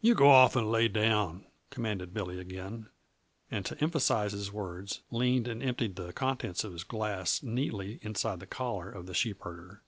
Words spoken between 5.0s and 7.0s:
leaned and emptied the contents of his